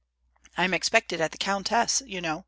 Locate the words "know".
2.19-2.39